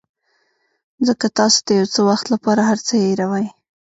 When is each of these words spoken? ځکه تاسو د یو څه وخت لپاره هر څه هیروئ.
ځکه 1.07 1.25
تاسو 1.37 1.57
د 1.67 1.69
یو 1.79 1.87
څه 1.93 1.99
وخت 2.09 2.25
لپاره 2.33 2.61
هر 2.69 2.79
څه 2.87 2.93
هیروئ. 3.03 3.45